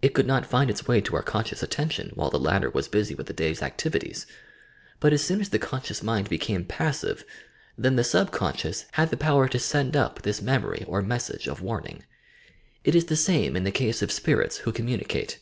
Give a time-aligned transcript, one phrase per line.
[0.00, 3.12] It could not find its way to our conscious attention while the latter was busy
[3.16, 4.24] with the day's activities,
[5.00, 7.24] but as soon as the conscious mind became passive,
[7.76, 11.46] then the subcon scious had the power to send up this memory or message k.
[11.48, 12.04] YOUR PSYCHIC POWERS ■ of waming.
[12.84, 15.40] It is the same in the case of "spirits" wlio communicate.